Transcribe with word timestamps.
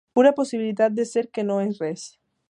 Pura 0.17 0.31
possibilitat 0.37 0.93
de 0.99 1.05
ser 1.11 1.23
que 1.39 1.45
no 1.51 1.59
és 1.67 1.83
res. 1.85 2.07